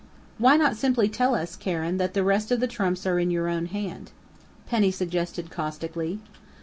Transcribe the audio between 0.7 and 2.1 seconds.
simply tell us, Karen,